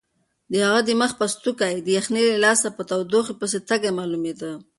[0.51, 4.51] د هغې د مخ پوستکی د یخنۍ له لاسه په تودوخه پسې تږی معلومېده.